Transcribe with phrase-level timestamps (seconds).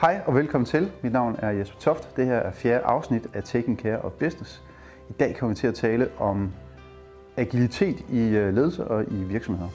[0.00, 0.90] Hej og velkommen til.
[1.02, 2.16] Mit navn er Jesper Toft.
[2.16, 4.62] Det her er fjerde afsnit af Taking Care of Business.
[5.08, 6.52] I dag kommer vi til at tale om
[7.36, 9.68] agilitet i øh, ledelse og i virksomheder.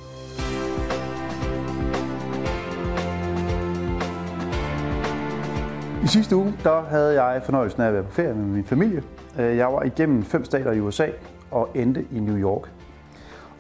[6.03, 9.03] I sidste uge der havde jeg fornøjelsen af at være på ferie med min familie.
[9.39, 11.07] Øh, jeg var igennem fem stater i USA
[11.51, 12.71] og endte i New York.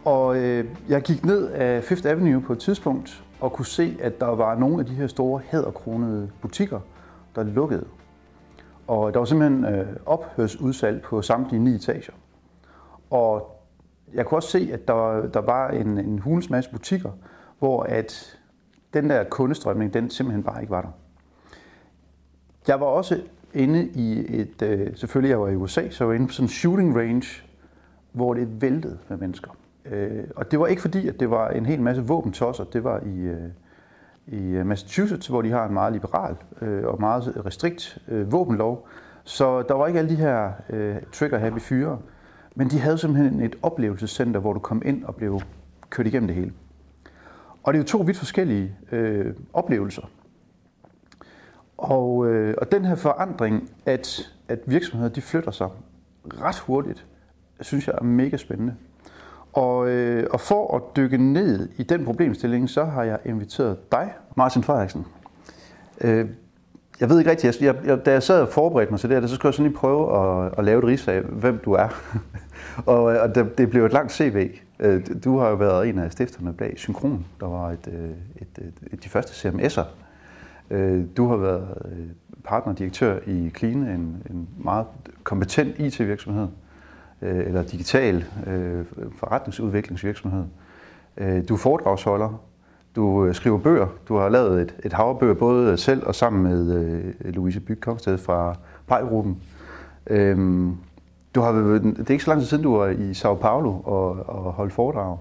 [0.05, 4.19] Og øh, jeg gik ned af Fifth Avenue på et tidspunkt og kunne se, at
[4.19, 6.79] der var nogle af de her store hæderkronede butikker,
[7.35, 7.85] der lukkede.
[8.87, 12.13] Og der var simpelthen øh, ophørsudsalg på samtlige ni etager.
[13.09, 13.61] Og
[14.13, 17.11] jeg kunne også se, at der, der var en, en hulens masse butikker,
[17.59, 18.39] hvor at
[18.93, 20.89] den der kundestrømning, den simpelthen bare ikke var der.
[22.67, 23.21] Jeg var også
[23.53, 26.45] inde i et, øh, selvfølgelig jeg var i USA, så jeg var inde på sådan
[26.45, 27.43] en shooting range,
[28.11, 29.51] hvor det væltede med mennesker.
[29.91, 32.63] Øh, og det var ikke fordi, at det var en hel masse våbentosser.
[32.63, 33.49] Det var i, øh,
[34.27, 38.87] i øh, Massachusetts, hvor de har en meget liberal øh, og meget restrikt øh, våbenlov.
[39.23, 41.99] Så der var ikke alle de her øh, trigger-happy fyre.
[42.55, 45.41] Men de havde simpelthen et oplevelsescenter, hvor du kom ind og blev
[45.89, 46.53] kørt igennem det hele.
[47.63, 50.09] Og det er jo to vidt forskellige øh, oplevelser.
[51.77, 55.69] Og, øh, og den her forandring, at, at virksomheder de flytter sig
[56.41, 57.05] ret hurtigt,
[57.61, 58.75] synes jeg er mega spændende.
[59.55, 64.13] Og, øh, og for at dykke ned i den problemstilling, så har jeg inviteret dig,
[64.35, 65.05] Martin Frederiksen.
[66.01, 66.25] Øh,
[66.99, 69.21] jeg ved ikke rigtigt, altså, jeg, jeg, da jeg sad og forberedte mig til det
[69.21, 71.87] her, så skulle jeg sådan lige prøve at, at lave et rigsag, hvem du er.
[72.85, 74.49] og øh, og det, det blev et langt CV.
[74.79, 78.47] Øh, du har jo været en af stifterne bag Synkron, der var et, øh, et,
[78.57, 79.85] et, et, de første CMS'er.
[80.69, 81.67] Øh, du har været
[82.43, 84.85] partnerdirektør i Clean, en, en meget
[85.23, 86.47] kompetent IT-virksomhed
[87.25, 88.85] øh, eller digital øh,
[89.17, 90.43] forretningsudviklingsvirksomhed.
[91.17, 92.41] Øh, du er foredragsholder,
[92.95, 96.43] du øh, skriver bøger, du har lavet et, et hav bøger både selv og sammen
[96.43, 98.55] med øh, Louise Byg Kongsted fra
[98.87, 99.37] Pejgruppen.
[100.07, 100.67] Øh,
[101.35, 104.29] du har, det er ikke så lang tid siden, du var i Sao Paulo og,
[104.29, 105.17] og holdt foredrag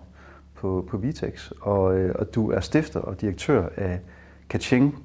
[0.55, 4.01] på, på Vitex, og, øh, og du er stifter og direktør af
[4.49, 4.99] Kaching,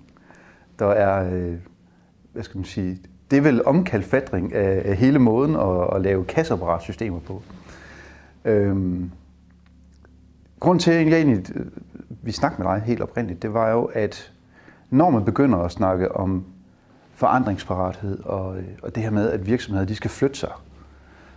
[0.79, 1.56] der er, øh,
[2.34, 3.00] hvad skal man sige,
[3.31, 7.41] det er vel omkalfatring af, af hele måden at, at lave kasseapparatsystemer på.
[8.45, 9.12] Øhm,
[10.59, 11.45] grunden til, at jeg egentlig,
[12.22, 14.31] vi snakker med dig helt oprindeligt, det var jo, at
[14.89, 16.45] når man begynder at snakke om
[17.13, 20.51] forandringsparathed og, øh, og det her med, at virksomheder de skal flytte sig,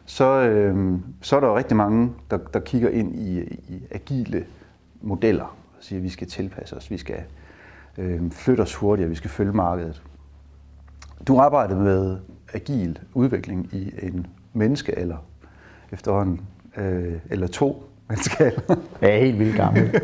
[0.04, 4.47] så, øhm, så er der jo rigtig mange, der, der kigger ind i, i agile
[5.00, 7.22] modeller og siger, at vi skal tilpasse os, vi skal
[7.98, 10.02] øhm, flytte os hurtigere, vi skal følge markedet.
[11.28, 12.19] Du arbejdede med
[12.55, 15.16] agil udvikling i en menneske eller
[15.93, 16.41] efterhånden,
[16.77, 18.77] øh, eller to menneskealder.
[19.00, 20.00] Jeg er helt vildt gammel.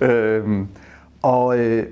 [0.10, 0.68] øhm,
[1.22, 1.86] og, øh,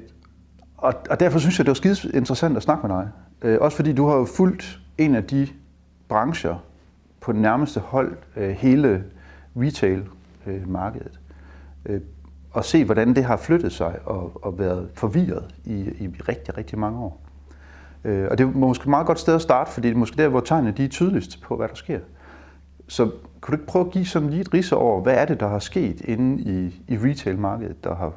[0.77, 3.09] og, og derfor synes jeg, det var skide interessant at snakke med dig.
[3.43, 5.49] Øh, også fordi du har jo fulgt en af de
[6.09, 6.65] brancher
[7.21, 9.05] på den nærmeste hold, øh, hele
[9.57, 11.21] retail-markedet.
[11.87, 12.01] Øh,
[12.51, 16.79] og se, hvordan det har flyttet sig og, og været forvirret i, i rigtig, rigtig
[16.79, 17.21] mange år.
[18.05, 20.23] Øh, og det er måske et meget godt sted at starte, fordi det er måske
[20.23, 21.99] der, hvor tegnene de er tydeligst på, hvad der sker.
[22.89, 25.41] Så kan du ikke prøve at give sådan lige et ris over, hvad er det,
[25.41, 28.13] der har sket inde i, i retail-markedet, der har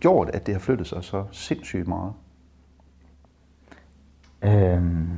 [0.00, 2.12] gjort, at det har flyttet sig så sindssygt meget?
[4.42, 5.08] Øhm,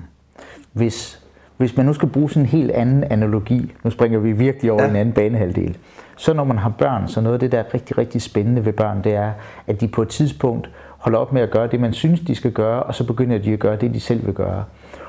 [0.73, 1.27] hvis,
[1.57, 4.83] hvis man nu skal bruge sådan en helt anden analogi, nu springer vi virkelig over
[4.83, 4.91] ja.
[4.91, 5.79] en anden banehalvdel,
[6.17, 8.73] så når man har børn, så noget af det, der er rigtig, rigtig spændende ved
[8.73, 9.33] børn, det er,
[9.67, 10.71] at de på et tidspunkt
[11.01, 13.53] holder op med at gøre det, man synes, de skal gøre, og så begynder de
[13.53, 14.65] at gøre det, de selv vil gøre.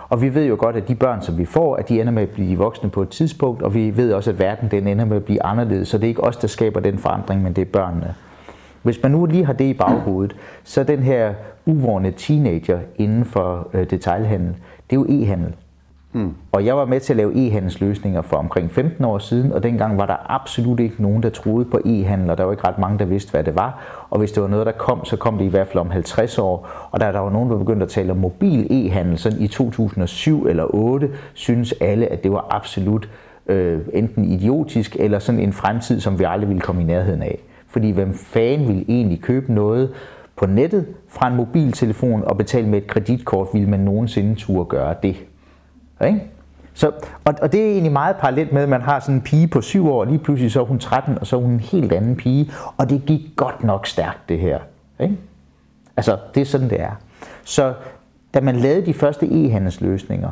[0.09, 2.23] Og vi ved jo godt, at de børn, som vi får, at de ender med
[2.23, 5.17] at blive voksne på et tidspunkt, og vi ved også, at verden den ender med
[5.17, 7.65] at blive anderledes, så det er ikke os, der skaber den forandring, men det er
[7.65, 8.15] børnene.
[8.83, 11.33] Hvis man nu lige har det i baghovedet, så den her
[11.65, 14.55] uvårende teenager inden for øh, detailhandel,
[14.89, 15.53] det er jo e-handel.
[16.13, 16.33] Mm.
[16.51, 19.97] Og jeg var med til at lave e-handelsløsninger for omkring 15 år siden, og dengang
[19.97, 22.99] var der absolut ikke nogen, der troede på e-handel, og der var ikke ret mange,
[22.99, 24.05] der vidste, hvad det var.
[24.09, 26.37] Og hvis det var noget, der kom, så kom det i hvert fald om 50
[26.37, 26.69] år.
[26.91, 30.45] Og da der var nogen, der begyndte at tale om mobil e-handel, sådan i 2007
[30.45, 33.09] eller 2008, synes alle, at det var absolut
[33.47, 37.39] øh, enten idiotisk, eller sådan en fremtid, som vi aldrig ville komme i nærheden af.
[37.67, 39.89] Fordi hvem fanden ville egentlig købe noget
[40.35, 44.95] på nettet fra en mobiltelefon og betale med et kreditkort, ville man nogensinde turde gøre
[45.03, 45.15] det?
[46.07, 46.23] Ikke?
[46.73, 46.91] Så,
[47.25, 49.61] og, og det er egentlig meget parallelt med, at man har sådan en pige på
[49.61, 51.91] syv år, og lige pludselig så er hun 13, og så er hun en helt
[51.91, 54.59] anden pige, og det gik godt nok stærkt det her.
[54.99, 55.17] Ikke?
[55.97, 56.91] Altså, det er sådan, det er.
[57.43, 57.73] Så
[58.33, 60.31] da man lavede de første e-handelsløsninger,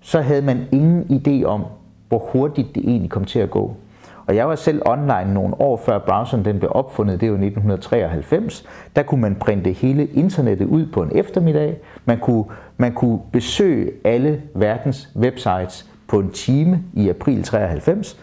[0.00, 1.64] så havde man ingen idé om,
[2.08, 3.76] hvor hurtigt det egentlig kom til at gå.
[4.26, 7.34] Og jeg var selv online nogle år før browseren den blev opfundet, det er jo
[7.34, 8.64] 1993.
[8.96, 11.76] Der kunne man printe hele internettet ud på en eftermiddag.
[12.04, 12.44] Man kunne,
[12.76, 18.20] man kunne besøge alle verdens websites på en time i april 93.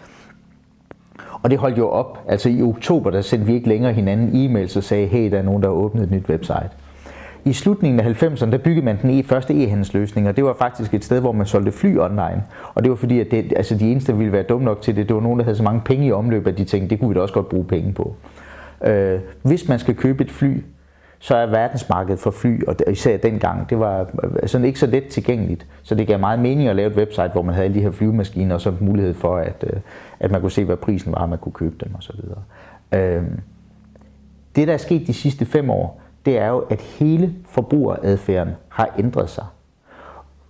[1.42, 2.18] Og det holdt jo op.
[2.28, 5.42] Altså i oktober, der sendte vi ikke længere hinanden e-mails og sagde, hey, der er
[5.42, 6.70] nogen, der har åbnet et nyt website.
[7.44, 10.94] I slutningen af 90'erne, der byggede man den e, første e-handelsløsning, og det var faktisk
[10.94, 12.42] et sted, hvor man solgte fly online.
[12.74, 14.96] Og det var fordi, at det, altså de eneste, der ville være dumme nok til
[14.96, 16.98] det, det var nogen, der havde så mange penge i omløb, at de tænkte, det
[17.00, 18.14] kunne vi da også godt bruge penge på.
[18.84, 20.62] Øh, hvis man skal købe et fly,
[21.18, 24.06] så er verdensmarkedet for fly, og især dengang, det var
[24.42, 25.66] altså ikke så let tilgængeligt.
[25.82, 27.90] Så det gav meget mening at lave et website, hvor man havde alle de her
[27.90, 29.80] flyvemaskiner, og så mulighed for, at, øh,
[30.20, 32.14] at man kunne se, hvad prisen var, og man kunne købe dem osv.
[32.94, 33.22] Øh,
[34.56, 38.94] det, der er sket de sidste fem år, det er jo, at hele forbrugeradfærden har
[38.98, 39.44] ændret sig.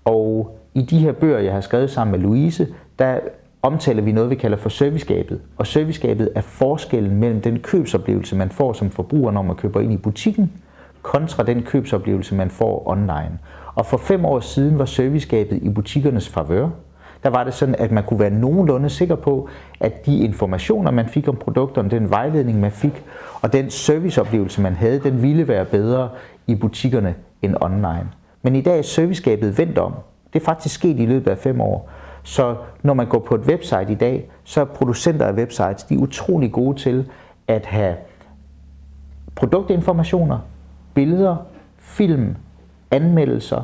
[0.05, 2.69] Og i de her bøger, jeg har skrevet sammen med Louise,
[2.99, 3.19] der
[3.63, 5.41] omtaler vi noget, vi kalder for servicegabet.
[5.57, 9.93] Og servicegabet er forskellen mellem den købsoplevelse, man får som forbruger, når man køber ind
[9.93, 10.53] i butikken,
[11.03, 13.39] kontra den købsoplevelse, man får online.
[13.75, 16.69] Og for fem år siden var servicegabet i butikkernes favør.
[17.25, 19.49] Der var det sådan, at man kunne være nogenlunde sikker på,
[19.81, 23.05] at de informationer, man fik om produkterne, den vejledning, man fik,
[23.43, 26.11] og den serviceoplevelse, man havde, den ville være bedre
[26.47, 28.09] i butikkerne end online.
[28.43, 29.95] Men i dag er servicegabet vendt om.
[30.33, 31.91] Det er faktisk sket i løbet af fem år.
[32.23, 35.95] Så når man går på et website i dag, så er producenter af websites de
[35.95, 37.11] er utrolig gode til
[37.49, 37.97] at have
[39.35, 40.39] produktinformationer,
[40.95, 41.37] billeder,
[41.79, 42.37] film,
[42.91, 43.63] anmeldelser,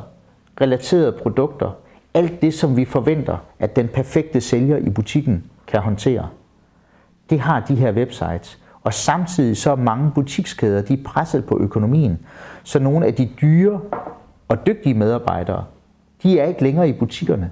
[0.61, 1.71] relaterede produkter,
[2.13, 6.29] alt det, som vi forventer, at den perfekte sælger i butikken kan håndtere.
[7.29, 8.59] Det har de her websites.
[8.83, 12.19] Og samtidig så er mange butikskæder, de er presset på økonomien.
[12.63, 13.79] Så nogle af de dyre
[14.47, 15.63] og dygtige medarbejdere,
[16.23, 17.51] de er ikke længere i butikkerne.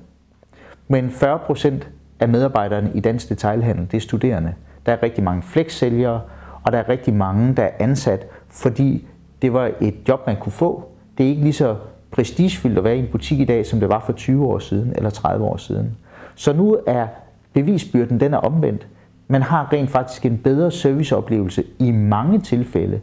[0.88, 1.90] Men 40 procent
[2.20, 4.54] af medarbejderne i dansk detailhandel, det er studerende.
[4.86, 6.22] Der er rigtig mange flexsælgere,
[6.64, 9.08] og der er rigtig mange, der er ansat, fordi
[9.42, 10.92] det var et job, man kunne få.
[11.18, 11.76] Det er ikke lige så
[12.12, 14.94] prestigefyldt at være i en butik i dag, som det var for 20 år siden
[14.96, 15.98] eller 30 år siden.
[16.36, 17.08] Så nu er
[17.54, 18.88] bevisbyrden, den er omvendt.
[19.28, 23.00] Man har rent faktisk en bedre serviceoplevelse i mange tilfælde,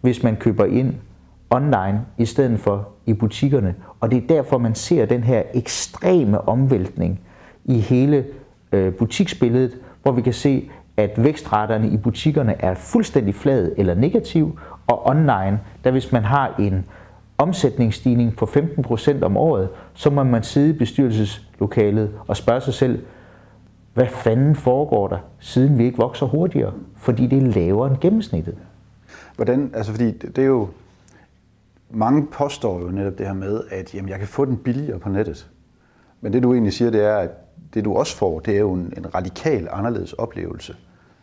[0.00, 0.94] hvis man køber ind
[1.50, 3.74] online i stedet for i butikkerne.
[4.00, 7.20] Og det er derfor, man ser den her ekstreme omvæltning
[7.64, 8.24] i hele
[8.72, 14.58] øh, butiksbilledet, hvor vi kan se, at vækstraterne i butikkerne er fuldstændig flad eller negativ,
[14.86, 16.84] og online, der hvis man har en
[17.38, 23.02] omsætningsstigning på 15% om året, så må man sidde i bestyrelseslokalet og spørge sig selv,
[23.94, 26.72] hvad fanden foregår der, siden vi ikke vokser hurtigere?
[26.96, 28.54] Fordi det er lavere end gennemsnittet.
[29.36, 30.68] Hvordan, altså fordi det er jo,
[31.90, 35.08] mange påstår jo netop det her med, at jamen, jeg kan få den billigere på
[35.08, 35.48] nettet.
[36.20, 37.30] Men det du egentlig siger, det er, at
[37.74, 40.76] det du også får, det er jo en, en radikal anderledes oplevelse,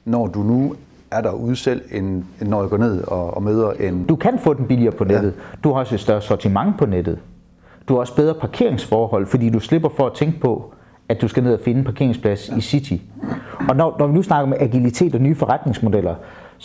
[0.05, 0.75] når du nu
[1.11, 4.05] er derude selv, end, end når jeg går ned og, og møder en...
[4.05, 5.33] Du kan få den billigere på nettet.
[5.37, 5.57] Ja.
[5.63, 7.19] Du har også et større sortiment på nettet.
[7.87, 10.73] Du har også bedre parkeringsforhold, fordi du slipper for at tænke på,
[11.09, 12.57] at du skal ned og finde en parkeringsplads ja.
[12.57, 12.93] i City.
[13.69, 16.15] Og når, når vi nu snakker med agilitet og nye forretningsmodeller,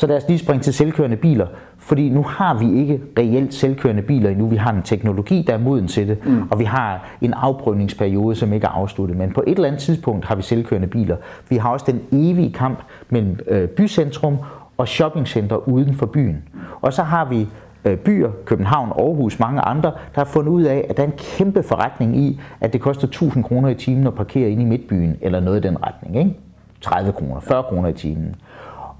[0.00, 1.46] så lad os lige springe til selvkørende biler,
[1.78, 4.46] fordi nu har vi ikke reelt selvkørende biler endnu.
[4.46, 6.48] Vi har en teknologi, der er moden til det, mm.
[6.50, 9.16] og vi har en afprøvningsperiode, som ikke er afsluttet.
[9.16, 11.16] Men på et eller andet tidspunkt har vi selvkørende biler.
[11.48, 14.36] Vi har også den evige kamp mellem øh, bycentrum
[14.78, 16.42] og shoppingcenter uden for byen.
[16.80, 17.48] Og så har vi
[17.84, 21.18] øh, byer, København, Aarhus, mange andre, der har fundet ud af, at der er en
[21.18, 25.16] kæmpe forretning i, at det koster 1000 kroner i timen at parkere ind i midtbyen,
[25.20, 26.18] eller noget i den retning.
[26.18, 26.36] Ikke?
[26.80, 28.36] 30 kroner, 40 kroner i timen.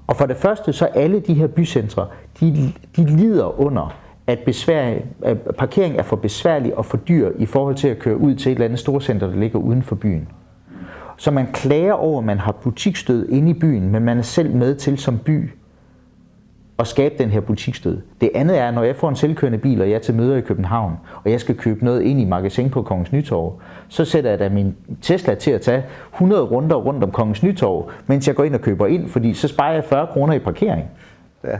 [0.07, 2.07] Og for det første, så alle de her bycentre,
[2.39, 3.95] de, de lider under,
[4.27, 8.17] at, besvær, at parkering er for besværlig og for dyr i forhold til at køre
[8.17, 10.27] ud til et eller andet storcenter, der ligger uden for byen.
[11.17, 14.55] Så man klager over, at man har butikstød inde i byen, men man er selv
[14.55, 15.49] med til som by
[16.79, 18.01] at skabe den her butikstød.
[18.21, 20.41] Det andet er, når jeg får en selvkørende bil, og jeg er til møder i
[20.41, 24.39] København, og jeg skal købe noget ind i magasin på Kongens Nytorv, så sætter jeg
[24.39, 28.43] da min Tesla til at tage 100 runder rundt om Kongens Nytorv, mens jeg går
[28.43, 30.85] ind og køber ind, fordi så sparer jeg 40 kroner i parkering.
[31.43, 31.57] Ja,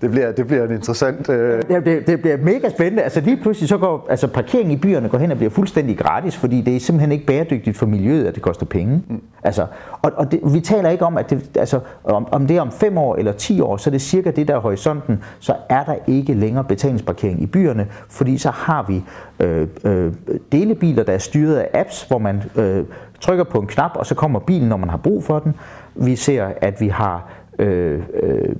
[0.00, 1.28] det bliver, det bliver en interessant...
[1.28, 1.62] Øh...
[1.70, 3.02] Ja, det, det bliver mega spændende.
[3.02, 6.36] Altså lige pludselig så går altså, parkering i byerne går hen og bliver fuldstændig gratis,
[6.36, 9.02] fordi det er simpelthen ikke bæredygtigt for miljøet, at det koster penge.
[9.08, 9.20] Mm.
[9.42, 9.66] Altså,
[10.02, 12.72] og og det, vi taler ikke om, at det, altså, om, om det er om
[12.72, 15.84] fem år eller ti år, så er det cirka det, der er horisonten, så er
[15.84, 19.02] der ikke længere betalingsparkering i byerne, fordi så har vi
[19.40, 20.12] øh, øh,
[20.52, 22.84] delebiler, der er styret af apps, hvor man øh,
[23.20, 25.54] trykker på en knap, og så kommer bilen, når man har brug for den.
[25.94, 28.54] Vi ser, at vi har øh, øh,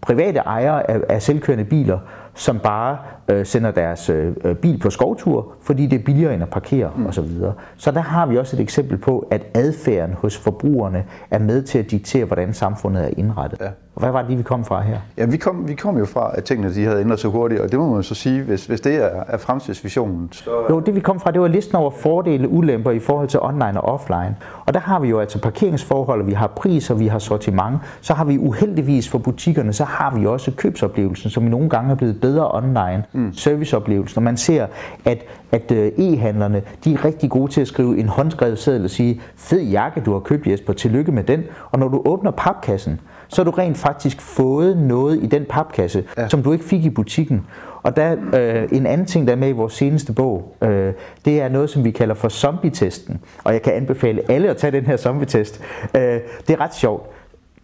[0.00, 1.98] private ejere af, af selvkørende biler,
[2.34, 6.42] som bare øh, sender deres øh, øh, bil på skovtur, fordi det er billigere end
[6.42, 7.06] at parkere mm.
[7.06, 7.28] osv.
[7.28, 11.62] Så, så der har vi også et eksempel på, at adfærden hos forbrugerne er med
[11.62, 13.60] til at diktere, hvordan samfundet er indrettet.
[13.60, 13.70] Ja.
[13.94, 14.98] Og hvad var det lige, vi kom fra her?
[15.18, 17.70] Ja, vi kom, vi kom jo fra, at tingene de havde ændret sig hurtigt, og
[17.70, 20.28] det må man så sige, hvis, hvis det er, er fremtidsvisionen.
[20.32, 20.50] Så...
[20.70, 23.40] Jo, det vi kom fra, det var listen over fordele og ulemper i forhold til
[23.40, 24.36] online og offline.
[24.66, 27.78] Og der har vi jo altså parkeringsforhold, vi har priser, vi har sortiment.
[28.00, 31.90] Så har vi uheldigvis for butikkerne, så har vi også købsoplevelsen, som i nogle gange
[31.90, 33.04] er blevet bedre online.
[33.12, 33.32] Mm.
[33.32, 34.66] Serviceoplevelsen, og man ser,
[35.04, 38.90] at, at øh, e-handlerne, de er rigtig gode til at skrive en håndskrevet seddel og
[38.90, 41.42] sige, fed jakke, du har købt Jesper, tillykke med den.
[41.70, 43.00] Og når du åbner papkassen,
[43.32, 46.28] så har du rent faktisk fået noget i den papkasse, ja.
[46.28, 47.46] som du ikke fik i butikken.
[47.82, 50.92] Og der øh, en anden ting, der er med i vores seneste bog, øh,
[51.24, 53.20] det er noget, som vi kalder for zombie-testen.
[53.44, 55.60] Og jeg kan anbefale alle at tage den her zombie-test.
[55.96, 57.06] Øh, det er ret sjovt.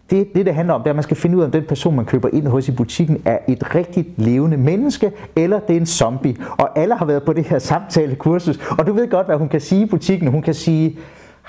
[0.09, 1.63] Det, det, det handler om, det er, at man skal finde ud af, om den
[1.63, 5.79] person, man køber ind hos i butikken, er et rigtigt levende menneske, eller det er
[5.79, 6.35] en zombie.
[6.57, 9.61] Og alle har været på det her samtalekursus, og du ved godt, hvad hun kan
[9.61, 10.27] sige i butikken.
[10.27, 10.97] Hun kan sige,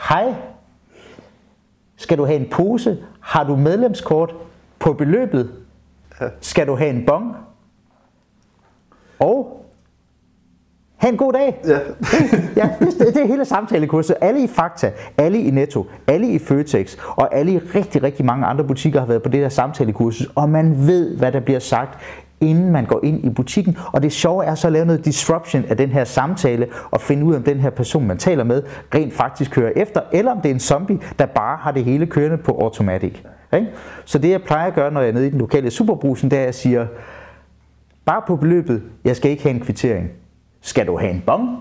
[0.08, 0.34] hej,
[2.00, 2.98] skal du have en pose?
[3.20, 4.34] Har du medlemskort
[4.78, 5.50] på beløbet?
[6.40, 7.36] Skal du have en bong?
[9.18, 9.56] Og
[10.96, 11.60] Ha' en god dag.
[11.64, 11.78] Ja.
[12.62, 14.16] ja det, det er hele samtalekurset.
[14.20, 18.46] Alle i Fakta, alle i Netto, alle i Føtex og alle i rigtig, rigtig mange
[18.46, 21.98] andre butikker har været på det her samtalekursus, og man ved, hvad der bliver sagt
[22.40, 23.76] inden man går ind i butikken.
[23.92, 27.24] Og det sjove er så at lave noget disruption af den her samtale og finde
[27.24, 28.62] ud af, om den her person, man taler med,
[28.94, 32.06] rent faktisk kører efter, eller om det er en zombie, der bare har det hele
[32.06, 33.12] kørende på automatic.
[33.52, 33.66] Okay?
[34.04, 36.36] Så det jeg plejer at gøre, når jeg er nede i den lokale superbrusen, det
[36.36, 36.86] er, at jeg siger,
[38.04, 40.10] bare på beløbet, jeg skal ikke have en kvittering.
[40.60, 41.58] Skal du have en bong?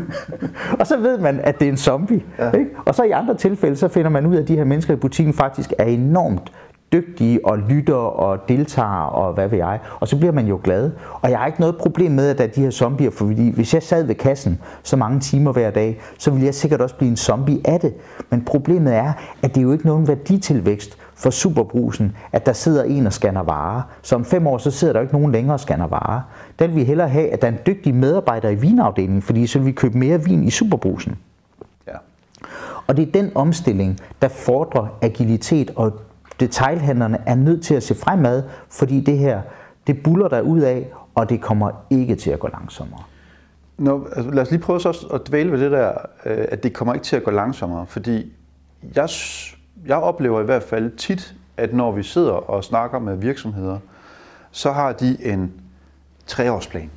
[0.80, 2.22] og så ved man, at det er en zombie.
[2.38, 2.50] Ja.
[2.50, 2.70] Ikke?
[2.86, 4.96] Og så i andre tilfælde, så finder man ud af, at de her mennesker i
[4.96, 6.52] butikken faktisk er enormt
[6.92, 9.78] dygtige og lytter og deltager og hvad ved jeg.
[10.00, 10.90] Og så bliver man jo glad.
[11.22, 13.74] Og jeg har ikke noget problem med, at der er de her zombier, for hvis
[13.74, 17.10] jeg sad ved kassen så mange timer hver dag, så ville jeg sikkert også blive
[17.10, 17.94] en zombie af det.
[18.30, 19.12] Men problemet er,
[19.42, 23.42] at det er jo ikke nogen værditilvækst for superbrusen, at der sidder en og scanner
[23.42, 23.82] varer.
[24.02, 26.20] Så om fem år, så sidder der jo ikke nogen længere og scanner varer.
[26.58, 29.58] Den vil vi hellere have, at der er en dygtig medarbejder i vinafdelingen, fordi så
[29.58, 31.16] vil vi købe mere vin i superbrusen.
[31.86, 31.92] Ja.
[32.86, 35.92] Og det er den omstilling, der fordrer agilitet og
[36.40, 39.42] detailhandlerne er nødt til at se fremad, fordi det her,
[39.86, 43.02] det buller der ud af, og det kommer ikke til at gå langsommere.
[43.78, 45.92] Nå, altså, lad os lige prøve så at dvæle ved det der,
[46.26, 48.32] øh, at det kommer ikke til at gå langsommere, fordi
[48.94, 49.08] jeg,
[49.86, 53.78] jeg oplever i hvert fald tit, at når vi sidder og snakker med virksomheder,
[54.50, 55.52] så har de en
[56.26, 56.90] treårsplan.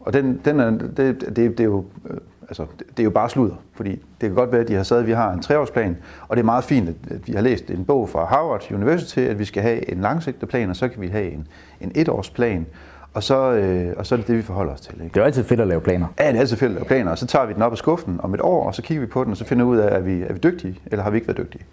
[0.00, 2.16] Og den, den er, det, det, det er jo øh,
[2.48, 5.00] altså, det er jo bare sludder, fordi det kan godt være, at de har sagt,
[5.00, 5.96] at vi har en treårsplan,
[6.28, 9.38] og det er meget fint, at vi har læst en bog fra Harvard University, at
[9.38, 11.48] vi skal have en langsigtet plan, og så kan vi have en,
[11.80, 12.66] en etårsplan,
[13.14, 14.94] og så, øh, og så er det det, vi forholder os til.
[14.94, 15.04] Ikke?
[15.04, 16.06] Det er jo altid fedt at lave planer.
[16.18, 17.78] Ja, det er altid fedt at lave planer, og så tager vi den op af
[17.78, 19.96] skuffen om et år, og så kigger vi på den, og så finder ud af,
[19.96, 21.64] er vi, er vi dygtige, eller har vi ikke været dygtige.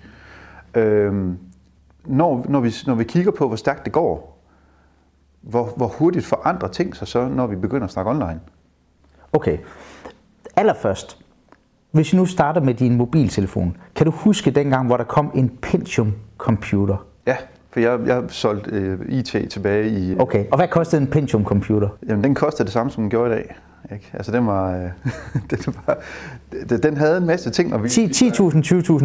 [0.74, 1.38] Øhm,
[2.06, 4.40] når, når, vi, når vi kigger på, hvor stærkt det går,
[5.42, 8.40] hvor, hvor hurtigt forandrer ting sig så, når vi begynder at snakke online?
[9.34, 9.58] Okay,
[10.60, 11.18] allerførst,
[11.92, 15.58] hvis vi nu starter med din mobiltelefon, kan du huske dengang, hvor der kom en
[15.62, 17.06] Pentium-computer?
[17.28, 17.36] Ja,
[17.72, 20.16] for jeg, jeg solgte øh, IT tilbage i...
[20.20, 21.88] Okay, og hvad kostede en Pentium-computer?
[22.10, 23.56] Jamen, den kostede det samme, som den gjorde i dag.
[23.92, 24.10] Ikke?
[24.14, 24.90] Altså, den var, øh,
[25.52, 25.98] den, var
[26.78, 27.74] den havde en masse ting.
[27.74, 28.02] Og vi, 10.000, 20.000,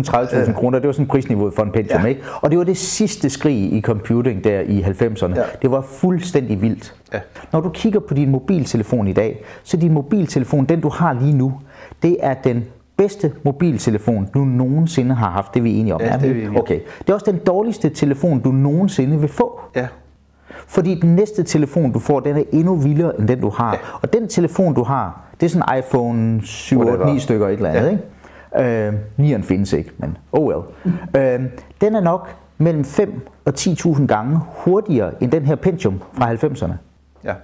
[0.09, 0.52] 30.000 ja.
[0.52, 2.06] kroner, det var sådan prisniveauet for en Pentium, ja.
[2.06, 2.23] ikke?
[2.40, 5.37] Og det var det sidste skrig i computing der i 90'erne.
[5.37, 5.42] Ja.
[5.62, 6.94] Det var fuldstændig vildt.
[7.12, 7.21] Ja.
[7.52, 11.37] Når du kigger på din mobiltelefon i dag, så din mobiltelefon, den du har lige
[11.37, 11.61] nu,
[12.02, 12.64] det er den
[12.97, 15.55] bedste mobiltelefon, du nogensinde har haft.
[15.55, 16.01] Det er vi enige om.
[16.01, 16.59] Ja, det er vi enige.
[16.61, 16.81] Okay.
[16.99, 19.61] Det er også den dårligste telefon, du nogensinde vil få.
[19.77, 19.87] Ja.
[20.67, 23.73] Fordi den næste telefon, du får, den er endnu vildere end den, du har.
[23.73, 23.79] Ja.
[24.03, 27.53] Og den telefon, du har, det er sådan en iPhone 7, 8, 9 stykker et
[27.53, 27.83] eller andet.
[27.83, 27.91] Ja.
[27.91, 28.89] Ikke?
[29.19, 30.63] Øh, 9'eren findes ikke, men oh well.
[30.85, 30.93] Mm.
[31.21, 31.41] Øh,
[31.81, 36.73] den er nok mellem 5 og 10.000 gange hurtigere end den her Pentium fra 90'erne.
[37.25, 37.35] Ja.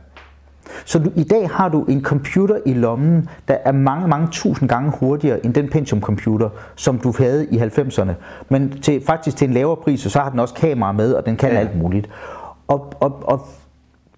[0.85, 4.69] Så du, i dag har du en computer i lommen, der er mange, mange tusind
[4.69, 8.13] gange hurtigere end den Pentium-computer, som du havde i 90'erne.
[8.49, 11.27] Men til, faktisk til en lavere pris, og så har den også kamera med, og
[11.27, 11.59] den kan ja.
[11.59, 12.09] alt muligt.
[12.69, 13.47] Og, og, og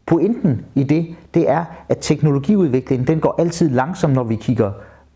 [0.06, 4.71] pointen i det, det er, at teknologiudviklingen, den går altid langsomt, når vi kigger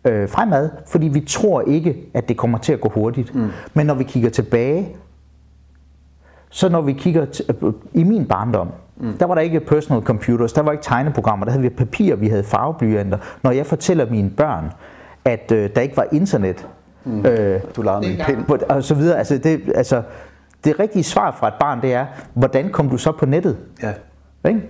[0.05, 3.35] øh, fremad, fordi vi tror ikke, at det kommer til at gå hurtigt.
[3.35, 3.49] Mm.
[3.73, 4.89] Men når vi kigger tilbage,
[6.49, 8.67] så når vi kigger t- øh, i min barndom,
[8.99, 9.13] mm.
[9.17, 12.27] der var der ikke personal computers, der var ikke tegneprogrammer, der havde vi papir, vi
[12.27, 13.17] havde farveblyanter.
[13.43, 14.71] Når jeg fortæller mine børn,
[15.25, 16.67] at øh, der ikke var internet,
[17.05, 17.25] mm.
[17.25, 18.61] øh, du lavede en pind.
[18.69, 20.01] Og så videre, altså det, altså,
[20.63, 23.57] det rigtige svar fra et barn, det er, hvordan kom du så på nettet?
[23.83, 23.93] Ja.
[24.49, 24.61] Ikke?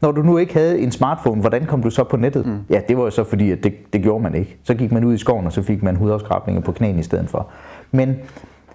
[0.00, 2.46] Når du nu ikke havde en smartphone, hvordan kom du så på nettet?
[2.46, 2.58] Mm.
[2.70, 4.56] Ja, det var jo så fordi, at det, det gjorde man ikke.
[4.64, 7.28] Så gik man ud i skoven, og så fik man hudafskrabninger på knæene i stedet
[7.28, 7.48] for.
[7.90, 8.16] Men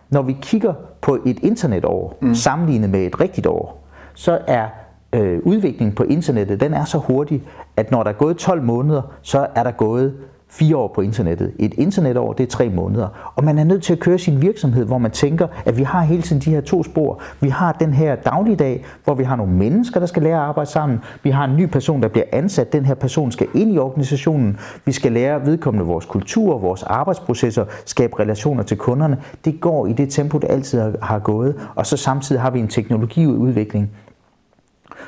[0.09, 2.35] når vi kigger på et internetår, mm.
[2.35, 4.67] sammenlignet med et rigtigt år, så er
[5.13, 7.43] øh, udviklingen på internettet, den er så hurtig,
[7.77, 10.13] at når der er gået 12 måneder, så er der gået
[10.51, 11.51] fire år på internettet.
[11.59, 13.31] Et internetår, det er tre måneder.
[13.35, 16.01] Og man er nødt til at køre sin virksomhed, hvor man tænker, at vi har
[16.01, 17.21] hele tiden de her to spor.
[17.41, 20.69] Vi har den her dagligdag, hvor vi har nogle mennesker, der skal lære at arbejde
[20.69, 20.99] sammen.
[21.23, 22.73] Vi har en ny person, der bliver ansat.
[22.73, 24.59] Den her person skal ind i organisationen.
[24.85, 29.17] Vi skal lære vedkommende vores kultur, vores arbejdsprocesser, skabe relationer til kunderne.
[29.45, 31.55] Det går i det tempo, det altid har gået.
[31.75, 33.91] Og så samtidig har vi en teknologiudvikling,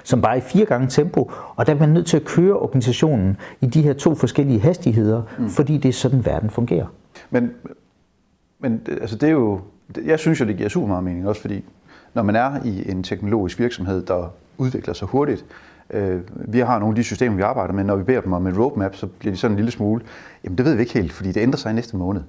[0.04, 2.54] som bare er i fire gange tempo, og der er man nødt til at køre
[2.54, 5.50] organisationen i de her to forskellige hastigheder, mm.
[5.50, 6.86] fordi det er sådan, verden fungerer.
[7.30, 7.52] Men,
[8.60, 9.62] men altså det er jo,
[10.06, 11.64] jeg synes jo, det giver super meget mening, også fordi
[12.14, 15.46] når man er i en teknologisk virksomhed, der udvikler sig hurtigt,
[15.90, 18.48] øh, vi har nogle af de systemer, vi arbejder med, når vi beder dem om
[18.48, 20.02] en roadmap, så bliver de sådan en lille smule,
[20.44, 22.22] jamen det ved vi ikke helt, fordi det ændrer sig i næste måned.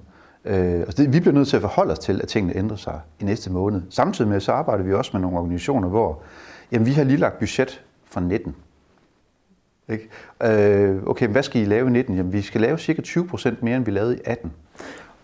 [0.45, 2.99] Øh, altså det, vi bliver nødt til at forholde os til, at tingene ændrer sig
[3.19, 3.81] i næste måned.
[3.89, 6.21] Samtidig med, så arbejder vi også med nogle organisationer, hvor
[6.71, 8.55] Jamen, vi har lige lagt budget for 19.
[9.89, 10.09] Ikke?
[10.43, 12.15] Øh, okay, hvad skal I lave i 19?
[12.17, 14.51] Jamen, vi skal lave cirka 20 procent mere, end vi lavede i 18.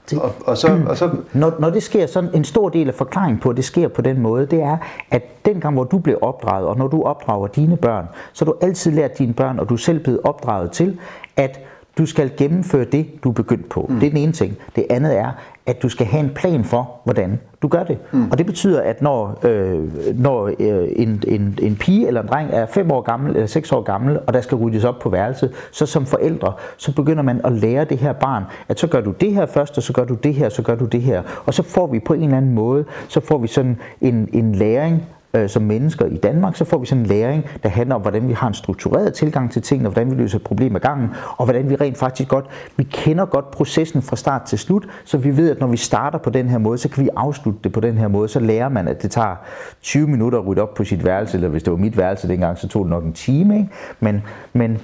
[0.10, 1.16] Det, og, og så, og så...
[1.34, 4.02] Når, når det sker, sådan en stor del af forklaringen på, at det sker på
[4.02, 4.78] den måde, det er,
[5.12, 8.58] at dengang, hvor du blev opdraget, og når du opdrager dine børn, så har du
[8.62, 11.00] altid lært dine børn, og du er selv blevet opdraget til,
[11.36, 11.60] at
[12.02, 13.86] du skal gennemføre det, du er begyndt på.
[13.90, 14.00] Mm.
[14.00, 14.58] Det er den ene ting.
[14.76, 15.32] Det andet er,
[15.66, 17.98] at du skal have en plan for, hvordan du gør det.
[18.12, 18.32] Mm.
[18.32, 19.80] Og det betyder, at når, øh,
[20.20, 23.72] når øh, en, en, en pige eller en dreng er 5 år gammel eller 6
[23.72, 27.42] år gammel, og der skal ryddes op på værelset, så som forældre, så begynder man
[27.44, 30.04] at lære det her barn, at så gør du det her først, og så gør
[30.04, 31.22] du det her, så gør du det her.
[31.46, 34.56] Og så får vi på en eller anden måde, så får vi sådan en, en
[34.56, 38.02] læring øh, som mennesker i Danmark, så får vi sådan en læring, der handler om,
[38.02, 41.46] hvordan vi har en struktureret tilgang til tingene, hvordan vi løser problemer ad gangen, og
[41.46, 42.46] hvordan vi rent faktisk godt,
[42.78, 46.20] vi kender godt processen fra start til slut, så vi ved, at når vi starter
[46.20, 48.70] på den her måde, så kan vi afslutte det på den her måde, så lærer
[48.70, 49.36] man, at det tager
[49.82, 52.58] 20 minutter at rydde op på sit værelse, eller hvis det var mit værelse dengang,
[52.58, 53.70] så tog det nok en time, ikke?
[54.00, 54.22] Men,
[54.54, 54.78] men,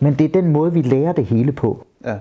[0.00, 1.86] men det er den måde, vi lærer det hele på.
[2.04, 2.14] Ja.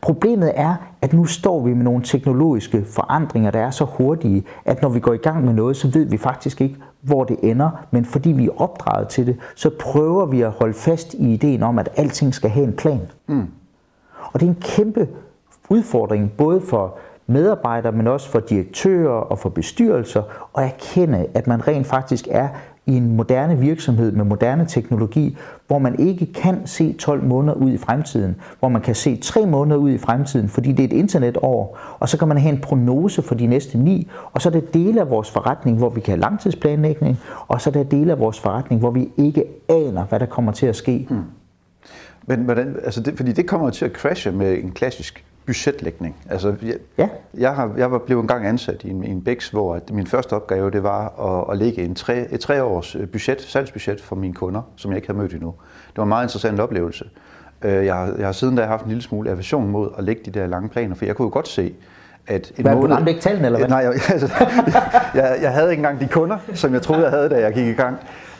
[0.00, 4.82] Problemet er, at nu står vi med nogle teknologiske forandringer, der er så hurtige, at
[4.82, 6.76] når vi går i gang med noget, så ved vi faktisk ikke,
[7.06, 10.74] hvor det ender, men fordi vi er opdraget til det, så prøver vi at holde
[10.74, 13.00] fast i ideen om, at alting skal have en plan.
[13.26, 13.46] Mm.
[14.32, 15.08] Og det er en kæmpe
[15.68, 20.22] udfordring, både for medarbejdere, men også for direktører og for bestyrelser,
[20.58, 22.48] at erkende, at man rent faktisk er
[22.86, 27.70] i en moderne virksomhed med moderne teknologi, hvor man ikke kan se 12 måneder ud
[27.70, 30.92] i fremtiden, hvor man kan se 3 måneder ud i fremtiden, fordi det er et
[30.92, 34.52] internetår, og så kan man have en prognose for de næste 9, og så er
[34.52, 37.18] der dele af vores forretning, hvor vi kan have langtidsplanlægning,
[37.48, 40.52] og så er der dele af vores forretning, hvor vi ikke aner, hvad der kommer
[40.52, 41.06] til at ske.
[41.10, 41.22] Hmm.
[42.26, 46.16] Men hvordan, altså det, fordi det kommer til at crashe med en klassisk budgetlægning.
[46.30, 47.08] Altså, jeg, ja.
[47.34, 50.32] jeg, har, jeg var blevet engang ansat i en, i en BEX, hvor min første
[50.32, 54.34] opgave det var at, at lægge en tre, et treårs øh, budget, salgsbudget for mine
[54.34, 55.54] kunder, som jeg ikke havde mødt endnu.
[55.88, 57.04] Det var en meget interessant oplevelse.
[57.62, 60.22] Øh, jeg har, jeg har siden da haft en lille smule aversion mod at lægge
[60.24, 61.74] de der lange planer, for jeg kunne jo godt se,
[62.26, 62.88] at en hvad, måned...
[62.88, 63.68] Du ramte ikke tallene, eller hvad?
[63.68, 64.32] Nej, jeg, altså,
[65.14, 67.66] jeg, jeg havde ikke engang de kunder, som jeg troede, jeg havde, da jeg gik
[67.66, 67.96] i gang.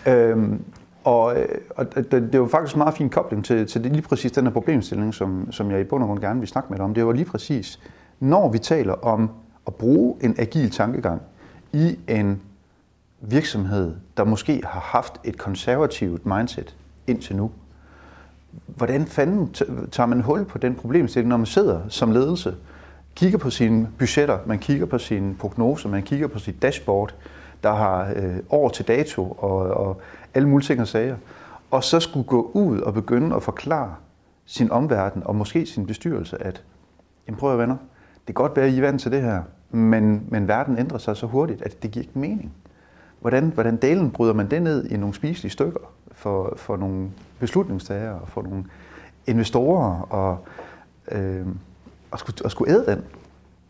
[0.06, 0.62] Øhm,
[1.06, 4.32] og, øh, og det, det var faktisk en meget fin kobling til, til lige præcis
[4.32, 6.84] den her problemstilling, som, som jeg i bund og grund gerne vil snakke med dig
[6.84, 6.94] om.
[6.94, 7.80] Det var lige præcis,
[8.20, 9.30] når vi taler om
[9.66, 11.22] at bruge en agil tankegang
[11.72, 12.40] i en
[13.20, 17.50] virksomhed, der måske har haft et konservativt mindset indtil nu.
[18.66, 19.52] Hvordan fanden
[19.90, 22.54] tager man hul på den problemstilling, når man sidder som ledelse,
[23.14, 27.14] kigger på sine budgetter, man kigger på sine prognoser, man kigger på sit dashboard,
[27.66, 30.00] der har øh, år til dato og, og
[30.34, 31.16] alle mulige ting og sager,
[31.70, 33.94] og så skulle gå ud og begynde at forklare
[34.44, 36.62] sin omverden og måske sin bestyrelse, at
[37.26, 37.76] jamen prøv at venner,
[38.26, 40.98] det kan godt være, at I er vant til det her, men, men verden ændrer
[40.98, 42.52] sig så hurtigt, at det giver ikke mening.
[43.20, 45.80] Hvordan, hvordan delen bryder man det ned i nogle spiselige stykker
[46.12, 48.64] for, for nogle beslutningstagere og for nogle
[49.26, 50.38] investorer og,
[51.12, 51.46] øh,
[52.10, 53.04] og, skulle, og skulle æde den?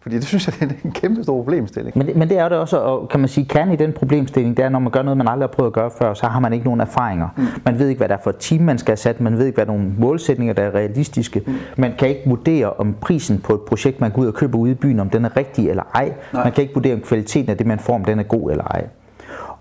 [0.06, 1.98] Fordi det synes jeg, det er en kæmpe stor problemstilling.
[1.98, 4.64] Men, men det er det også, og kan man sige, kan i den problemstilling, det
[4.64, 6.52] er, når man gør noget, man aldrig har prøvet at gøre før, så har man
[6.52, 7.28] ikke nogen erfaringer.
[7.36, 7.44] Mm.
[7.64, 9.46] Man ved ikke, hvad der er for et team, man skal have sat, man ved
[9.46, 11.42] ikke, hvad nogle målsætninger, der er realistiske.
[11.46, 11.54] Mm.
[11.76, 14.70] Man kan ikke vurdere, om prisen på et projekt, man går ud og køber ude
[14.70, 16.12] i byen, om den er rigtig eller ej.
[16.32, 16.44] Nej.
[16.44, 18.64] Man kan ikke vurdere, om kvaliteten af det, man får, om den er god eller
[18.64, 18.84] ej.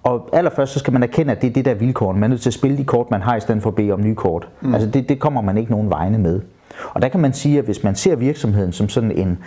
[0.03, 2.11] Og allerførst så skal man erkende, at det er det der vilkår.
[2.11, 3.91] Man er nødt til at spille de kort, man har, i stedet for at bede
[3.91, 4.47] om nye kort.
[4.61, 4.73] Mm.
[4.73, 6.41] Altså det, det kommer man ikke nogen vegne med.
[6.93, 9.37] Og der kan man sige, at hvis man ser virksomheden som sådan en,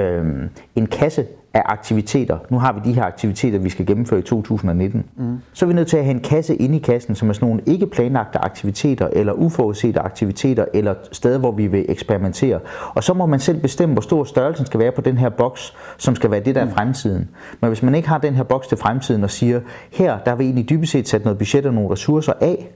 [0.00, 4.22] øh, en kasse af aktiviteter, nu har vi de her aktiviteter, vi skal gennemføre i
[4.22, 5.38] 2019, mm.
[5.52, 7.48] så er vi nødt til at have en kasse inde i kassen, som er sådan
[7.48, 12.60] nogle ikke planlagte aktiviteter, eller uforudsete aktiviteter, eller steder, hvor vi vil eksperimentere.
[12.94, 15.74] Og så må man selv bestemme, hvor stor størrelsen skal være på den her boks,
[15.98, 17.28] som skal være det, der er fremtiden.
[17.60, 19.60] Men hvis man ikke har den her boks til fremtiden og siger,
[19.92, 22.68] her, der har vi egentlig dybest set sat noget budget og nogle ressourcer af,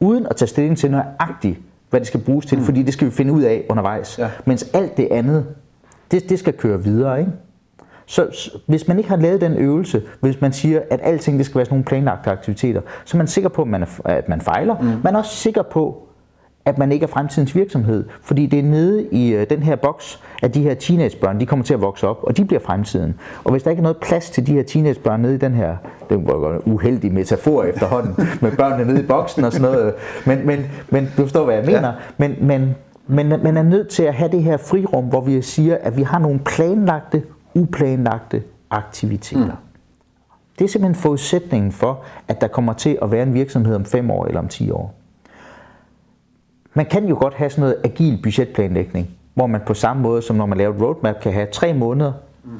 [0.00, 1.58] uden at tage stilling til nøjagtigt,
[1.92, 2.64] hvad det skal bruges til, mm.
[2.64, 4.18] fordi det skal vi finde ud af undervejs.
[4.18, 4.30] Ja.
[4.44, 5.46] Mens alt det andet,
[6.10, 7.32] det, det skal køre videre, ikke?
[8.06, 11.56] Så hvis man ikke har lavet den øvelse, hvis man siger, at alting det skal
[11.56, 14.40] være sådan nogle planlagte aktiviteter, så er man sikker på, at man, er, at man
[14.40, 14.78] fejler.
[14.80, 14.88] Mm.
[15.04, 16.08] Man er også sikker på,
[16.64, 18.04] at man ikke er fremtidens virksomhed.
[18.22, 21.64] Fordi det er nede i uh, den her boks, at de her teenagebørn, de kommer
[21.64, 23.14] til at vokse op, og de bliver fremtiden.
[23.44, 25.76] Og hvis der ikke er noget plads til de her teenagebørn nede i den her,
[26.10, 29.94] det var en uheldig metafor efterhånden, med børnene nede i boksen og sådan noget,
[30.26, 31.88] men, men, men du forstår, hvad jeg mener.
[31.88, 31.92] Ja.
[32.18, 32.74] Men, men,
[33.06, 36.02] men man er nødt til at have det her frirum, hvor vi siger, at vi
[36.02, 37.22] har nogle planlagte,
[37.54, 39.44] uplanlagte aktiviteter.
[39.44, 39.50] Mm.
[40.58, 44.10] Det er simpelthen forudsætningen for, at der kommer til at være en virksomhed om 5
[44.10, 45.01] år eller om 10 år.
[46.74, 50.36] Man kan jo godt have sådan noget agil budgetplanlægning, hvor man på samme måde som
[50.36, 52.12] når man laver et roadmap kan have tre måneder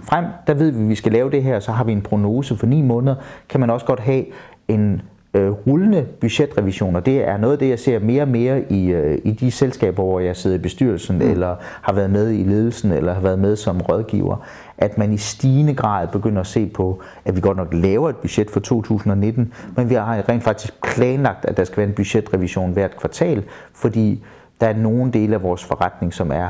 [0.03, 2.57] frem, der ved vi, at vi skal lave det her, så har vi en prognose
[2.57, 3.15] for ni måneder,
[3.49, 4.25] kan man også godt have
[4.69, 5.03] en
[5.35, 7.01] øh, rullende budgetrevisioner.
[7.01, 10.03] Det er noget af det, jeg ser mere og mere i, øh, i de selskaber,
[10.03, 11.31] hvor jeg sidder i bestyrelsen, mm.
[11.31, 14.37] eller har været med i ledelsen, eller har været med som rådgiver,
[14.79, 18.17] at man i stigende grad begynder at se på, at vi godt nok laver et
[18.17, 22.73] budget for 2019, men vi har rent faktisk planlagt, at der skal være en budgetrevision
[22.73, 23.43] hvert kvartal,
[23.75, 24.25] fordi
[24.61, 26.49] der er nogle dele af vores forretning, som er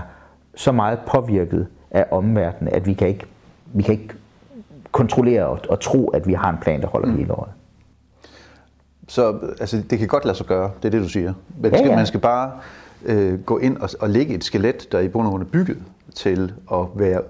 [0.54, 3.24] så meget påvirket af omverdenen, at vi kan ikke,
[3.72, 4.14] vi kan ikke
[4.92, 7.16] kontrollere og, og tro, at vi har en plan, der holder mm.
[7.16, 7.50] hele året.
[9.12, 11.32] Så altså, det kan godt lade sig gøre, det er det, du siger.
[11.58, 11.96] Men ja, skal, ja.
[11.96, 12.50] man skal bare
[13.04, 15.78] øh, gå ind og, og lægge et skelet, der i bund og grund er bygget
[16.14, 17.20] til at være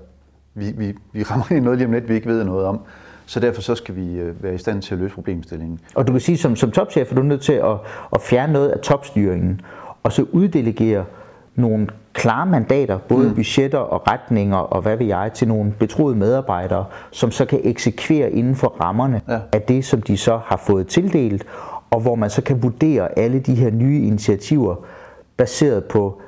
[0.54, 2.80] vi, vi, vi rammer ind i noget lige om lidt, vi ikke ved noget om.
[3.26, 5.80] Så derfor så skal vi øh, være i stand til at løse problemstillingen.
[5.94, 7.76] Og du kan sige, som, som topchef er du nødt til at,
[8.12, 9.60] at fjerne noget af topstyringen,
[10.02, 11.04] og så uddelegere
[11.54, 13.34] nogle klare mandater, både mm.
[13.34, 18.30] budgetter og retninger og hvad vil jeg, til nogle betroede medarbejdere, som så kan eksekvere
[18.30, 19.38] inden for rammerne ja.
[19.52, 21.44] af det, som de så har fået tildelt,
[21.92, 24.74] og hvor man så kan vurdere alle de her nye initiativer
[25.37, 26.20] baseret på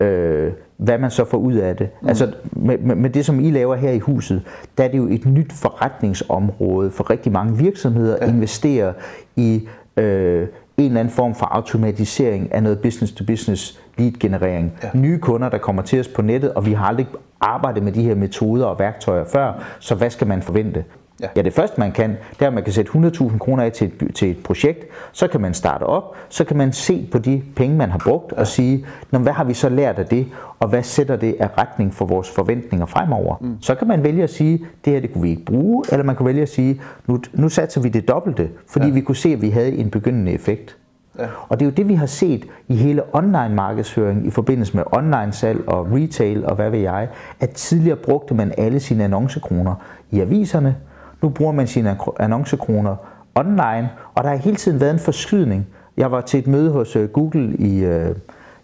[0.00, 1.88] øh, hvad man så får ud af det.
[2.02, 2.08] Mm.
[2.08, 4.42] Altså med, med, med det, som I laver her i huset,
[4.78, 8.28] der er det jo et nyt forretningsområde for rigtig mange virksomheder ja.
[8.28, 8.92] investere
[9.36, 14.72] i øh, en eller anden form for automatisering af noget business-to-business lead-generering.
[14.82, 14.90] Ja.
[14.94, 17.06] Nye kunder, der kommer til os på nettet, og vi har aldrig
[17.40, 20.84] arbejdet med de her metoder og værktøjer før, så hvad skal man forvente?
[21.22, 21.28] Ja.
[21.36, 23.86] ja, det første man kan, det er, at man kan sætte 100.000 kroner af til
[23.86, 24.86] et, til et projekt.
[25.12, 28.32] Så kan man starte op, så kan man se på de penge, man har brugt,
[28.32, 28.40] ja.
[28.40, 30.26] og sige, hvad har vi så lært af det,
[30.58, 33.36] og hvad sætter det af retning for vores forventninger fremover.
[33.40, 33.56] Mm.
[33.60, 36.16] Så kan man vælge at sige, det her det kunne vi ikke bruge, eller man
[36.16, 38.92] kan vælge at sige, nu, nu satser vi det dobbelte, fordi ja.
[38.92, 40.76] vi kunne se, at vi havde en begyndende effekt.
[41.18, 41.26] Ja.
[41.48, 44.84] Og det er jo det, vi har set i hele online markedsføring i forbindelse med
[44.92, 47.08] online salg og retail og hvad ved jeg,
[47.40, 49.74] at tidligere brugte man alle sine annoncekroner
[50.10, 50.76] i aviserne,
[51.22, 52.96] nu bruger man sine annoncekroner
[53.34, 55.66] online, og der har hele tiden været en forskydning.
[55.96, 58.16] Jeg var til et møde hos øh, Google i, øh,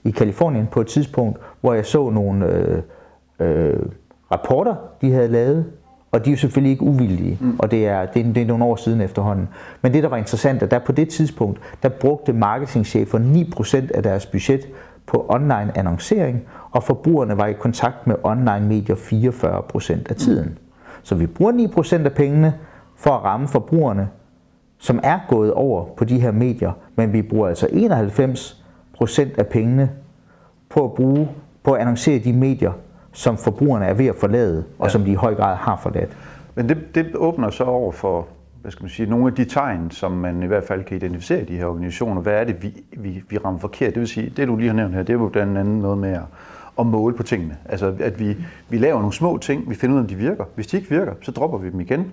[0.05, 2.83] i Kalifornien på et tidspunkt, hvor jeg så nogle øh,
[3.41, 3.79] øh,
[4.33, 5.65] rapporter, de havde lavet,
[6.13, 7.57] og de er jo selvfølgelig ikke uvildige, mm.
[7.59, 9.49] og det er, det, er, det er nogle år siden efterhånden.
[9.83, 14.03] Men det, der var interessant, at der på det tidspunkt, der brugte marketingchefer 9% af
[14.03, 14.67] deres budget
[15.07, 20.49] på online annoncering, og forbrugerne var i kontakt med online medier 44% af tiden.
[20.49, 20.70] Mm.
[21.03, 22.55] Så vi bruger 9% af pengene
[22.97, 24.09] for at ramme forbrugerne,
[24.79, 29.91] som er gået over på de her medier, men vi bruger altså 91% af pengene
[30.69, 31.29] på at bruge
[31.63, 32.73] på at annoncere de medier,
[33.13, 34.91] som forbrugerne er ved at forlade, og ja.
[34.91, 36.17] som de i høj grad har forladt.
[36.55, 38.27] Men det, det åbner så over for
[38.63, 41.43] hvad skal man sige, nogle af de tegn, som man i hvert fald kan identificere
[41.43, 42.21] i de her organisationer.
[42.21, 43.95] Hvad er det, vi, vi, vi rammer forkert?
[43.95, 45.99] Det vil sige, det du lige har nævnt her, det er jo blandt andet noget
[45.99, 46.23] med at
[46.81, 47.57] at måle på tingene.
[47.69, 48.37] Altså, at vi,
[48.69, 50.45] vi laver nogle små ting, vi finder ud af, om de virker.
[50.55, 52.12] Hvis de ikke virker, så dropper vi dem igen.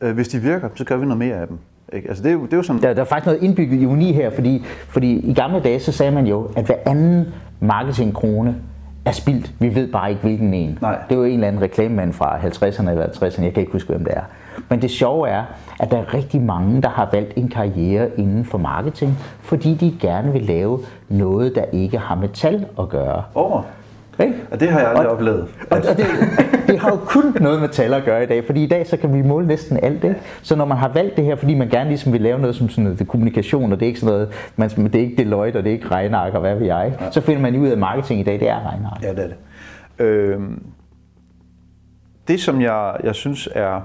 [0.00, 1.58] Øh, hvis de virker, så gør vi noget mere af dem.
[1.92, 2.08] Ikke?
[2.08, 2.82] Altså, det, er jo, det er jo sådan...
[2.82, 6.12] Der, der er faktisk noget indbygget ironi her, fordi, fordi i gamle dage, så sagde
[6.12, 7.26] man jo, at hver anden
[7.60, 8.56] marketingkrone
[9.04, 9.52] er spildt.
[9.58, 10.78] Vi ved bare ikke, hvilken en.
[10.80, 10.98] Nej.
[11.08, 13.88] Det er jo en eller anden reklamemand fra 50'erne eller 60'erne, jeg kan ikke huske,
[13.88, 14.22] hvem det er.
[14.68, 15.44] Men det sjove er,
[15.80, 19.94] at der er rigtig mange, der har valgt en karriere inden for marketing, fordi de
[20.00, 23.22] gerne vil lave noget, der ikke har med tal at gøre.
[23.34, 23.62] Oh.
[24.22, 24.34] Ikke?
[24.50, 25.48] Og det har jeg aldrig og, oplevet.
[25.70, 26.06] Og, og det,
[26.66, 28.96] det har jo kun noget med tal at gøre i dag, fordi i dag så
[28.96, 30.04] kan vi måle næsten alt.
[30.04, 30.16] Ikke?
[30.42, 32.68] Så når man har valgt det her, fordi man gerne ligesom vil lave noget som
[32.68, 35.56] sådan noget, det kommunikation, og det er ikke sådan noget, man, det er ikke Deloitte,
[35.56, 37.10] og det er ikke regneark, og hvad ved jeg, ja.
[37.10, 39.02] så finder man ud af, at marketing i dag, det er regneark.
[39.02, 39.36] Ja, det er det.
[40.04, 40.62] Øhm,
[42.28, 43.80] det, som jeg, jeg synes er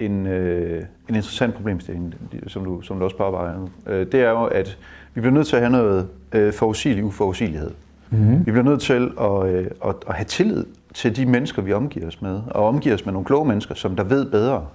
[0.00, 2.14] en, øh, en interessant problemstilling,
[2.46, 4.78] som du, som du også påpeger øh, det er jo, at
[5.14, 7.70] vi bliver nødt til at have noget øh, forudsigelig uforudsigelighed.
[8.10, 8.46] Mm-hmm.
[8.46, 10.64] Vi bliver nødt til at, øh, at, at have tillid
[10.94, 13.96] til de mennesker, vi omgiver os med, og omgiver os med nogle kloge mennesker, som
[13.96, 14.66] der ved bedre.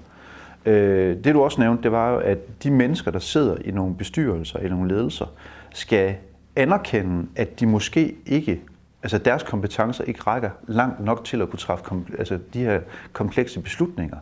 [0.66, 3.96] Øh, det du også nævnte, det var jo, at de mennesker, der sidder i nogle
[3.96, 5.26] bestyrelser eller nogle ledelser,
[5.74, 6.16] skal
[6.56, 8.62] anerkende, at de måske ikke,
[9.04, 11.86] altså deres kompetencer ikke rækker langt nok til at kunne træffe
[12.20, 12.80] altså de her
[13.14, 14.18] komplekse beslutninger.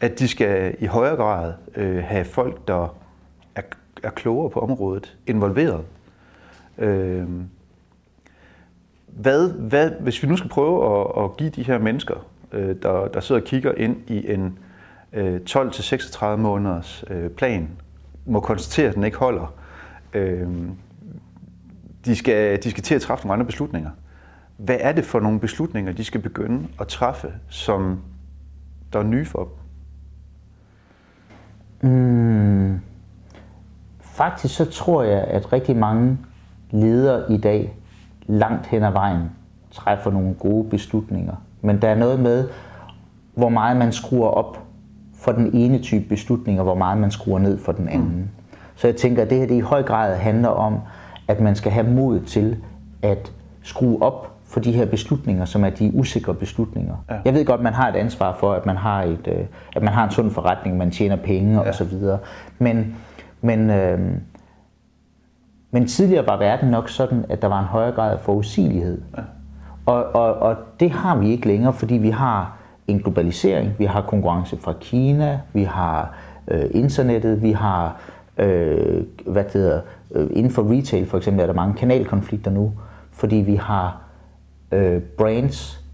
[0.00, 2.94] At de skal i højere grad øh, have folk, der
[3.54, 3.62] er,
[4.02, 5.84] er klogere på området, involveret.
[6.78, 7.24] Øh,
[9.16, 13.08] hvad, hvad, hvis vi nu skal prøve at, at give de her mennesker, øh, der,
[13.08, 14.58] der sidder og kigger ind i en
[15.12, 17.68] øh, 12-36 måneders øh, plan,
[18.26, 19.54] må konstatere, at den ikke holder.
[20.14, 20.48] Øh,
[22.04, 23.90] de, skal, de skal til at træffe nogle andre beslutninger.
[24.56, 28.00] Hvad er det for nogle beslutninger, de skal begynde at træffe, som
[28.92, 29.48] der er nye for
[31.82, 31.90] dem?
[31.90, 32.80] Mm.
[34.00, 36.18] Faktisk så tror jeg, at rigtig mange
[36.70, 37.76] ledere i dag
[38.26, 39.30] langt hen ad vejen
[39.70, 41.34] træffer nogle gode beslutninger.
[41.62, 42.48] Men der er noget med,
[43.34, 44.58] hvor meget man skruer op
[45.14, 48.16] for den ene type beslutninger, hvor meget man skruer ned for den anden.
[48.16, 48.28] Mm.
[48.74, 50.78] Så jeg tænker, at det her det i høj grad handler om,
[51.28, 52.56] at man skal have mod til
[53.02, 53.32] at
[53.62, 56.94] skrue op for de her beslutninger, som er de usikre beslutninger.
[57.10, 57.16] Ja.
[57.24, 59.44] Jeg ved godt, at man har et ansvar for, at man har, et, øh,
[59.76, 61.68] at man har en sund forretning, man tjener penge ja.
[61.68, 61.92] osv.
[62.58, 62.96] Men,
[63.40, 63.98] men øh,
[65.74, 69.02] men tidligere var verden nok sådan, at der var en højere grad af forudsigelighed.
[69.16, 69.22] Ja.
[69.86, 74.00] Og, og, og det har vi ikke længere, fordi vi har en globalisering, vi har
[74.00, 76.14] konkurrence fra Kina, vi har
[76.48, 78.00] øh, internettet, vi har
[78.38, 79.80] øh, hvad det hedder,
[80.14, 82.72] øh, inden for retail for eksempel er der mange kanalkonflikter nu,
[83.12, 84.00] fordi vi har
[84.72, 85.84] øh, brands,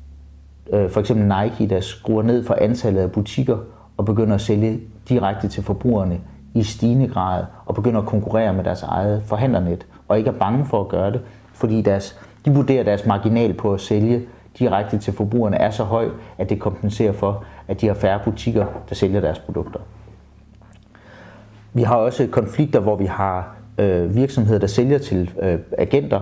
[0.72, 3.58] øh, for eksempel Nike, der skruer ned for antallet af butikker
[3.96, 6.20] og begynder at sælge direkte til forbrugerne
[6.54, 10.64] i stigende grad og begynder at konkurrere med deres eget forhandlernet, og ikke er bange
[10.64, 11.20] for at gøre det,
[11.52, 14.22] fordi deres, de vurderer deres marginal på at sælge
[14.58, 16.08] direkte til forbrugerne er så høj,
[16.38, 19.80] at det kompenserer for, at de har færre butikker, der sælger deres produkter.
[21.72, 26.20] Vi har også konflikter, hvor vi har øh, virksomheder, der sælger til øh, agenter,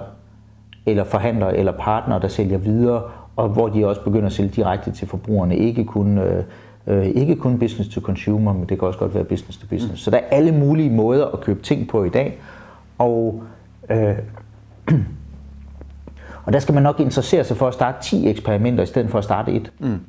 [0.86, 3.02] eller forhandlere eller partnere, der sælger videre,
[3.36, 6.44] og hvor de også begynder at sælge direkte til forbrugerne, ikke kun øh,
[6.88, 9.92] Øh, ikke kun business to consumer, men det kan også godt være business to business.
[9.92, 9.96] Mm.
[9.96, 12.38] Så der er alle mulige måder at købe ting på i dag.
[12.98, 13.42] Og,
[13.90, 14.14] øh,
[16.44, 19.18] og der skal man nok interessere sig for at starte 10 eksperimenter, i stedet for
[19.18, 19.72] at starte et.
[19.78, 20.00] Mm.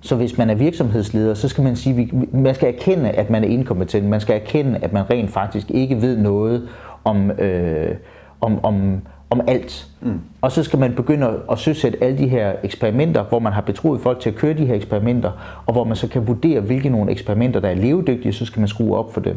[0.00, 3.44] Så hvis man er virksomhedsleder, så skal man sige, at man skal erkende, at man
[3.44, 4.06] er inkompetent.
[4.06, 6.68] Man skal erkende, at man rent faktisk ikke ved noget
[7.04, 7.96] om, øh,
[8.40, 9.86] om, om om alt.
[10.00, 10.20] Mm.
[10.40, 14.00] Og så skal man begynde at søsætte alle de her eksperimenter, hvor man har betroet
[14.00, 17.10] folk til at køre de her eksperimenter, og hvor man så kan vurdere, hvilke nogle
[17.10, 19.36] eksperimenter, der er levedygtige, så skal man skrue op for dem,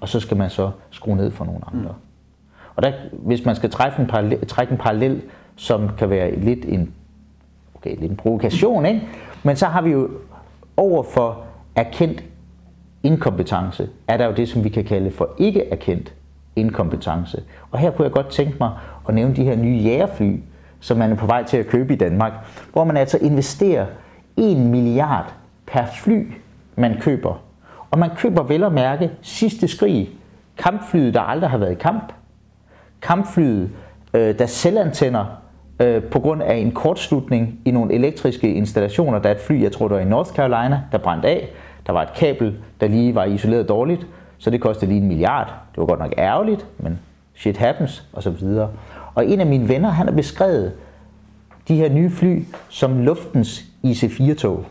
[0.00, 1.90] og så skal man så skrue ned for nogle andre.
[1.90, 1.96] Mm.
[2.76, 5.22] Og der, hvis man skal træffe en parallel, trække en parallel,
[5.56, 6.92] som kan være lidt en,
[7.74, 9.02] okay, lidt en provokation, ikke?
[9.42, 10.10] men så har vi jo
[10.76, 11.44] over for
[11.76, 12.24] erkendt
[13.02, 16.14] inkompetence, er der jo det, som vi kan kalde for ikke erkendt
[16.56, 17.42] inkompetence.
[17.70, 18.70] Og her kunne jeg godt tænke mig
[19.10, 20.36] at nævne de her nye jægerfly,
[20.80, 22.32] som man er på vej til at købe i Danmark,
[22.72, 23.86] hvor man altså investerer
[24.36, 25.34] 1 milliard
[25.66, 26.32] per fly,
[26.76, 27.42] man køber.
[27.90, 30.10] Og man køber vel at mærke sidste skrig,
[30.58, 32.12] kampflyet, der aldrig har været i kamp,
[33.02, 33.70] kampflyet,
[34.14, 35.24] øh, der selvantænder
[35.80, 39.18] øh, på grund af en kortslutning i nogle elektriske installationer.
[39.18, 41.48] Der er et fly, jeg tror det var i North Carolina, der brændte af.
[41.86, 44.06] Der var et kabel, der lige var isoleret dårligt,
[44.38, 45.46] så det kostede lige en milliard.
[45.46, 46.98] Det var godt nok ærgerligt, men
[47.34, 48.70] shit happens, og så videre.
[49.14, 50.72] Og en af mine venner, han har beskrevet
[51.68, 54.64] de her nye fly som luftens IC4-tog.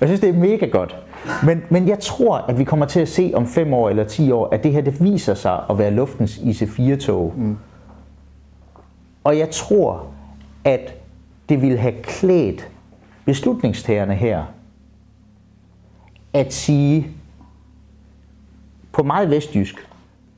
[0.00, 0.96] Jeg synes, det er mega godt.
[1.44, 4.32] Men, men jeg tror, at vi kommer til at se om 5 år eller 10
[4.32, 7.34] år, at det her det viser sig at være luftens IC4-tog.
[7.36, 7.56] Mm.
[9.24, 10.06] Og jeg tror,
[10.64, 10.94] at
[11.48, 12.68] det ville have klædt
[13.24, 14.44] beslutningstagerne her
[16.32, 17.06] at sige
[18.92, 19.88] på meget vestjysk,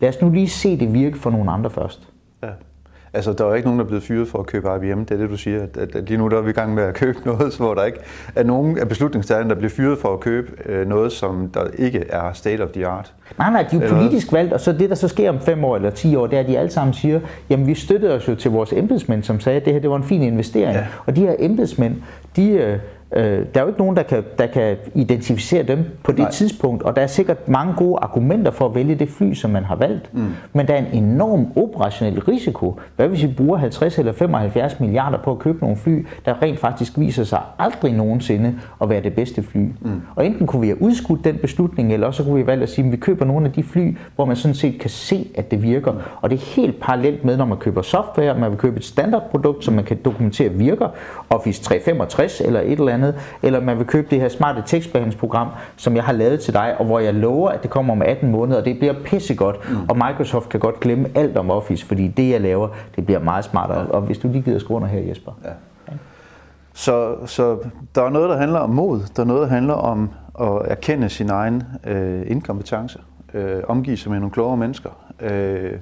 [0.00, 2.12] lad os nu lige se det virke for nogle andre først.
[3.14, 5.05] Altså, der er ikke nogen, der er blevet fyret for at købe IBM.
[5.05, 5.62] Det er det, du siger.
[5.62, 7.85] At, at, lige nu der er vi i gang med at købe noget, hvor der
[7.85, 7.98] ikke
[8.37, 12.05] er nogen af beslutningstagerne, der bliver fyret for at købe øh, noget, som der ikke
[12.09, 13.12] er state of the art.
[13.38, 15.64] Nej, nej, de er jo politisk valgt, og så det, der så sker om fem
[15.64, 17.20] år eller ti år, det er, at de alle sammen siger,
[17.51, 19.96] jamen vi støttede os jo til vores embedsmænd, som sagde, at det her det var
[19.96, 20.75] en fin investering.
[20.75, 20.87] Ja.
[21.07, 21.96] Og de her embedsmænd,
[22.37, 22.79] de, øh,
[23.16, 26.31] Øh, der er jo ikke nogen, der kan, der kan identificere dem på det Nej.
[26.31, 29.64] tidspunkt, og der er sikkert mange gode argumenter for at vælge det fly, som man
[29.64, 30.14] har valgt.
[30.14, 30.27] Mm.
[30.53, 32.81] Men der er en enorm operationel risiko.
[32.96, 36.59] Hvad hvis vi bruger 50 eller 75 milliarder på at købe nogle fly, der rent
[36.59, 39.61] faktisk viser sig aldrig nogensinde at være det bedste fly?
[39.81, 40.03] Mm.
[40.14, 42.68] Og enten kunne vi have udskudt den beslutning, eller også kunne vi have valgt at
[42.68, 45.51] sige, at vi køber nogle af de fly, hvor man sådan set kan se, at
[45.51, 45.92] det virker.
[45.92, 45.98] Mm.
[46.20, 49.64] Og det er helt parallelt med, når man køber software, man vil købe et standardprodukt,
[49.64, 50.88] som man kan dokumentere virker,
[51.31, 55.48] Office 365 eller et eller andet andet, eller man vil købe det her smarte tekstbehandlingsprogram,
[55.76, 58.30] som jeg har lavet til dig, og hvor jeg lover, at det kommer om 18
[58.30, 59.76] måneder, og det bliver pissegodt, mm.
[59.88, 63.44] og Microsoft kan godt glemme alt om Office, fordi det, jeg laver, det bliver meget
[63.44, 63.86] smartere.
[63.86, 65.32] Og hvis du lige gider skrive under her, Jesper.
[65.44, 65.50] Ja.
[66.74, 67.58] Så, så
[67.94, 70.10] der er noget, der handler om mod, der er noget, der handler om
[70.40, 72.98] at erkende sin egen øh, inkompetence,
[73.34, 75.72] øh, omgive sig med nogle klogere mennesker, øh,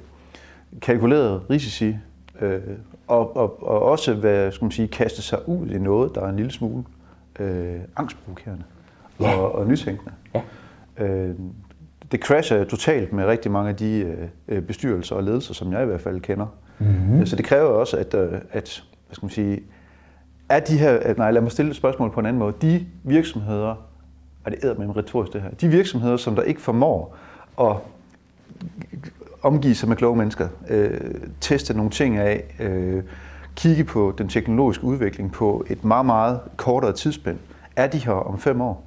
[0.82, 1.96] kalkuleret risici,
[2.40, 2.60] øh,
[3.06, 6.28] og, og, og også hvad, skal man sige, kaste sig ud i noget, der er
[6.28, 6.84] en lille smule
[7.40, 8.64] øh, angstprovokerende
[9.20, 9.36] ja.
[9.36, 10.12] og, og nytænkende.
[10.34, 10.42] Ja.
[11.04, 11.34] Øh,
[12.12, 14.16] det crasher totalt med rigtig mange af de
[14.48, 16.46] øh, bestyrelser og ledelser, som jeg i hvert fald kender.
[16.78, 17.26] Mm-hmm.
[17.26, 19.62] Så det kræver også, at, øh, at hvad skal man sige,
[20.48, 22.54] er de her, at, nej, lad mig stille et spørgsmål på en anden måde.
[22.62, 23.74] De virksomheder,
[24.44, 27.16] og det er med en retorisk det her, de virksomheder, som der ikke formår
[27.60, 27.76] at
[29.42, 31.00] omgive sig med kloge mennesker, øh,
[31.40, 33.02] teste nogle ting af, øh,
[33.56, 37.38] kigge på den teknologiske udvikling på et meget, meget kortere tidsspænd.
[37.76, 38.84] Er de her om fem år?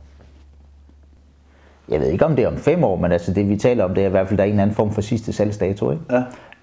[1.89, 3.93] Jeg ved ikke, om det er om fem år, men altså det vi taler om,
[3.93, 5.91] det er i hvert fald, der er en anden form for sidste salgsdato.
[5.91, 6.04] Ikke?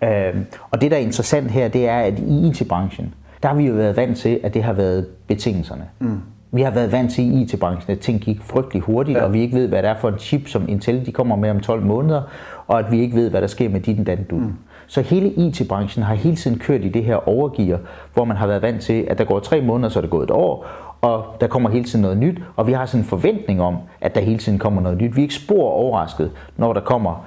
[0.02, 0.28] Ja.
[0.28, 3.66] Øhm, og det, der er interessant her, det er, at i IT-branchen, der har vi
[3.66, 5.84] jo været vant til, at det har været betingelserne.
[5.98, 6.20] Mm.
[6.52, 9.24] Vi har været vant til i IT-branchen, at ting gik frygtelig hurtigt, ja.
[9.24, 11.50] og vi ikke ved, hvad det er for en chip, som Intel de kommer med
[11.50, 12.22] om 12 måneder,
[12.66, 14.54] og at vi ikke ved, hvad der sker med dit og dan mm.
[14.90, 17.78] Så hele IT-branchen har hele tiden kørt i det her overgear,
[18.14, 20.24] hvor man har været vant til, at der går tre måneder, så er det gået
[20.24, 20.66] et år,
[21.00, 24.14] og der kommer hele tiden noget nyt, og vi har sådan en forventning om, at
[24.14, 25.16] der hele tiden kommer noget nyt.
[25.16, 27.26] Vi er ikke spor overrasket, når der kommer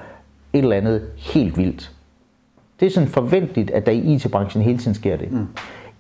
[0.54, 1.92] et eller andet helt vildt.
[2.80, 5.32] Det er sådan forventeligt, at der i IT-branchen hele tiden sker det.
[5.32, 5.48] Mm.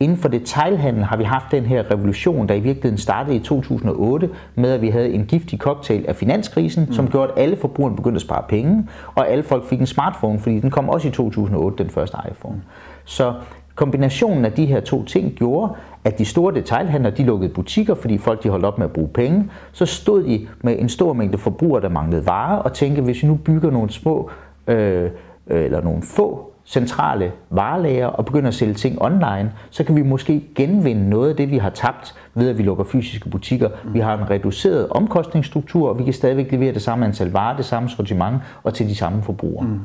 [0.03, 4.29] Inden for detailhandel har vi haft den her revolution, der i virkeligheden startede i 2008
[4.55, 6.93] med, at vi havde en giftig cocktail af finanskrisen, mm.
[6.93, 10.39] som gjorde, at alle forbrugerne begyndte at spare penge, og alle folk fik en smartphone,
[10.39, 12.61] fordi den kom også i 2008, den første iPhone.
[13.05, 13.33] Så
[13.75, 18.17] kombinationen af de her to ting gjorde, at de store detailhandlere de lukkede butikker, fordi
[18.17, 19.49] folk de holdt op med at bruge penge.
[19.71, 23.27] Så stod de med en stor mængde forbrugere, der manglede varer, og tænkte, hvis vi
[23.27, 24.29] nu bygger nogle små,
[24.67, 25.09] øh,
[25.47, 30.43] eller nogle få centrale varelager og begynder at sælge ting online, så kan vi måske
[30.55, 33.69] genvinde noget af det, vi har tabt ved, at vi lukker fysiske butikker.
[33.85, 37.65] Vi har en reduceret omkostningsstruktur, og vi kan stadigvæk levere det samme antal varer, det
[37.65, 39.67] samme sortiment og til de samme forbrugere.
[39.67, 39.79] Mm.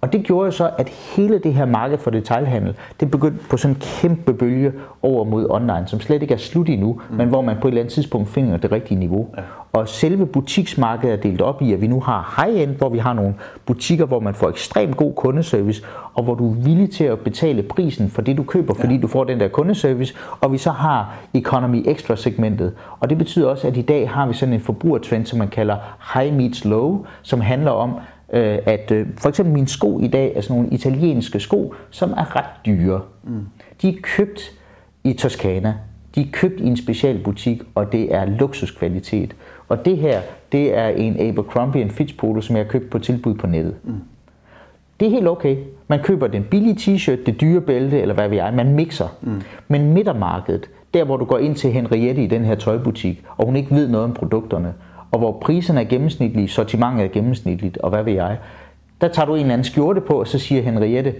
[0.00, 3.56] Og det gjorde jo så, at hele det her marked for detailhandel, det begyndte på
[3.56, 4.72] sådan en kæmpe bølge
[5.02, 7.16] over mod online, som slet ikke er slut endnu, mm.
[7.16, 9.28] men hvor man på et eller andet tidspunkt finder det rigtige niveau.
[9.36, 9.42] Ja.
[9.74, 13.12] Og selve butiksmarkedet er delt op i, at vi nu har high-end, hvor vi har
[13.12, 13.34] nogle
[13.66, 15.82] butikker, hvor man får ekstremt god kundeservice,
[16.14, 19.00] og hvor du er villig til at betale prisen for det, du køber, fordi ja.
[19.00, 20.14] du får den der kundeservice.
[20.40, 22.74] Og vi så har economy extra segmentet.
[23.00, 25.76] Og det betyder også, at i dag har vi sådan en forbrugertrend, som man kalder
[26.14, 27.90] high meets low, som handler om,
[28.32, 32.10] øh, at øh, for eksempel mine sko i dag er sådan nogle italienske sko, som
[32.10, 33.00] er ret dyre.
[33.24, 33.46] Mm.
[33.82, 34.40] De er købt
[35.04, 35.74] i Toskana.
[36.14, 39.34] De er købt i en special butik, og det er luksuskvalitet.
[39.68, 40.20] Og det her,
[40.52, 43.74] det er en Abercrombie Fitch polo, som jeg har købt på tilbud på nettet.
[43.84, 43.94] Mm.
[45.00, 45.56] Det er helt okay.
[45.88, 48.50] Man køber den billige t-shirt, det dyre bælte, eller hvad vi er.
[48.50, 49.08] Man mixer.
[49.22, 49.42] Mm.
[49.68, 53.56] Men midtermarkedet, der hvor du går ind til Henriette i den her tøjbutik, og hun
[53.56, 54.74] ikke ved noget om produkterne,
[55.10, 58.38] og hvor priserne er gennemsnitlige, sortimentet er gennemsnitligt, og hvad ved jeg,
[59.00, 61.14] der tager du en eller anden skjorte på, og så siger Henriette,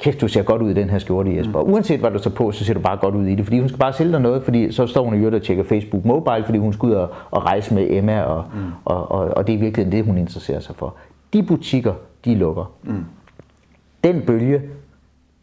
[0.00, 1.62] kæft, du ser godt ud i den her skjorte, Jesper.
[1.62, 1.72] Mm.
[1.72, 3.68] Uanset hvad du tager på, så ser du bare godt ud i det, fordi hun
[3.68, 6.44] skal bare sælge dig noget, fordi så står hun i øvrigt og tjekker Facebook Mobile,
[6.44, 8.60] fordi hun skal ud og, og rejse med Emma, og, mm.
[8.84, 10.94] og, og, og det er virkelig det, hun interesserer sig for.
[11.32, 12.72] De butikker, de lukker.
[12.82, 13.04] Mm.
[14.04, 14.62] Den bølge,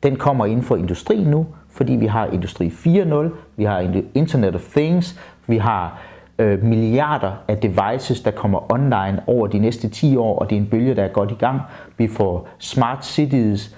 [0.03, 3.15] den kommer inden for industrien nu, fordi vi har Industri 4.0,
[3.57, 6.01] vi har Internet of Things, vi har
[6.39, 10.59] øh, milliarder af devices, der kommer online over de næste 10 år, og det er
[10.59, 11.61] en bølge, der er godt i gang.
[11.97, 13.75] Vi får smart cities.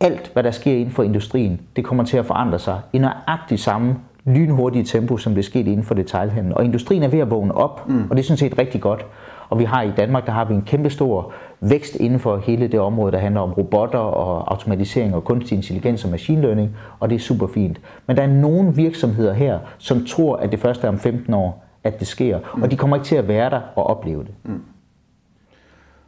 [0.00, 3.60] Alt, hvad der sker inden for industrien, det kommer til at forandre sig i nøjagtigt
[3.60, 6.54] samme lynhurtige tempo, som det skete inden for detailhandlen.
[6.54, 8.10] Og industrien er ved at vågne op, mm.
[8.10, 9.06] og det er sådan set rigtig godt.
[9.48, 12.68] Og vi har i Danmark, der har vi en kæmpe stor vækst inden for hele
[12.68, 17.10] det område, der handler om robotter og automatisering og kunstig intelligens og machine learning, og
[17.10, 17.80] det er super fint.
[18.06, 21.64] Men der er nogle virksomheder her, som tror, at det først er om 15 år,
[21.84, 22.62] at det sker, mm.
[22.62, 24.34] og de kommer ikke til at være der og opleve det.
[24.44, 24.60] Mm.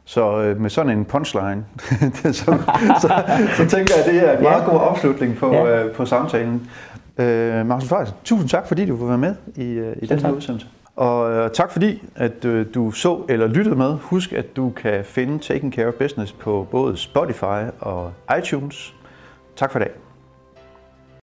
[0.09, 1.65] Så øh, med sådan en punchline,
[2.23, 2.57] så,
[3.01, 3.23] så,
[3.57, 5.85] så tænker jeg, at det er en meget god afslutning på, ja.
[5.85, 6.69] øh, på samtalen.
[7.17, 10.31] Øh, Markus Frederiksen, tusind tak, fordi du vil være med i, øh, i den her
[10.31, 10.67] udsendelse.
[10.95, 13.97] Og øh, tak fordi, at øh, du så eller lyttede med.
[14.01, 18.93] Husk, at du kan finde Taking Care of Business på både Spotify og iTunes.
[19.55, 19.91] Tak for i dag.